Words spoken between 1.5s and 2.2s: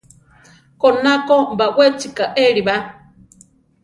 baʼwechi